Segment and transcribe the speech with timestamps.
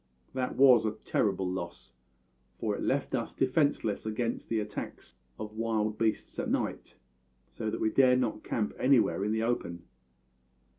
[0.33, 1.93] That was a terrible loss,
[2.57, 6.95] for it left us defenceless against the attacks of wild beasts at night,
[7.51, 9.83] so that we dared not camp anywhere in the open.